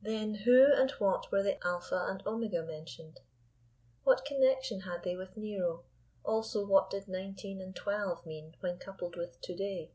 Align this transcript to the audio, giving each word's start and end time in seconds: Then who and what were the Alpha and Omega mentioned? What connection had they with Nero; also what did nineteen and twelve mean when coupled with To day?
Then 0.00 0.34
who 0.36 0.72
and 0.74 0.90
what 0.92 1.30
were 1.30 1.42
the 1.42 1.62
Alpha 1.62 2.06
and 2.08 2.26
Omega 2.26 2.62
mentioned? 2.62 3.20
What 4.04 4.24
connection 4.24 4.80
had 4.80 5.02
they 5.02 5.16
with 5.16 5.36
Nero; 5.36 5.84
also 6.24 6.64
what 6.64 6.88
did 6.88 7.08
nineteen 7.08 7.60
and 7.60 7.76
twelve 7.76 8.24
mean 8.24 8.56
when 8.60 8.78
coupled 8.78 9.16
with 9.16 9.38
To 9.42 9.54
day? 9.54 9.90